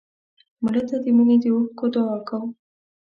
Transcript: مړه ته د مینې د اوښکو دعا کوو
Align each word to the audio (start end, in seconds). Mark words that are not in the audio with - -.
مړه 0.63 0.81
ته 0.89 0.95
د 1.03 1.05
مینې 1.17 1.37
د 1.41 1.45
اوښکو 1.53 1.85
دعا 1.93 2.17
کوو 2.27 2.47